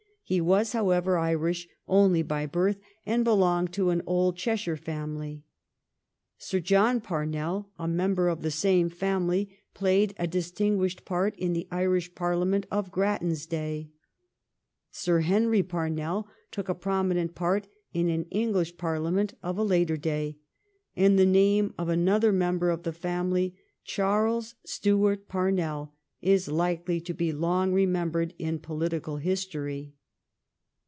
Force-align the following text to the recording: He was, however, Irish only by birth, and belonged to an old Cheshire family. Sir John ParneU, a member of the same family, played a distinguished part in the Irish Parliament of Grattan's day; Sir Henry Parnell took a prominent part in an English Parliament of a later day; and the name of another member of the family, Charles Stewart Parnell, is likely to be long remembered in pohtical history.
He 0.23 0.39
was, 0.39 0.71
however, 0.71 1.17
Irish 1.17 1.67
only 1.89 2.21
by 2.23 2.45
birth, 2.45 2.79
and 3.05 3.21
belonged 3.25 3.73
to 3.73 3.89
an 3.89 4.01
old 4.07 4.37
Cheshire 4.37 4.77
family. 4.77 5.43
Sir 6.37 6.61
John 6.61 7.01
ParneU, 7.01 7.65
a 7.77 7.85
member 7.85 8.29
of 8.29 8.41
the 8.41 8.49
same 8.49 8.87
family, 8.87 9.59
played 9.73 10.13
a 10.17 10.27
distinguished 10.27 11.03
part 11.03 11.35
in 11.37 11.51
the 11.51 11.67
Irish 11.69 12.15
Parliament 12.15 12.65
of 12.71 12.93
Grattan's 12.93 13.45
day; 13.45 13.89
Sir 14.89 15.19
Henry 15.19 15.61
Parnell 15.61 16.29
took 16.49 16.69
a 16.69 16.75
prominent 16.75 17.35
part 17.35 17.67
in 17.93 18.07
an 18.07 18.23
English 18.31 18.77
Parliament 18.77 19.33
of 19.43 19.57
a 19.57 19.63
later 19.65 19.97
day; 19.97 20.37
and 20.95 21.19
the 21.19 21.25
name 21.25 21.73
of 21.77 21.89
another 21.89 22.31
member 22.31 22.69
of 22.69 22.83
the 22.83 22.93
family, 22.93 23.53
Charles 23.83 24.55
Stewart 24.65 25.27
Parnell, 25.27 25.93
is 26.21 26.47
likely 26.47 27.01
to 27.01 27.13
be 27.13 27.33
long 27.33 27.73
remembered 27.73 28.33
in 28.39 28.59
pohtical 28.59 29.19
history. 29.19 29.91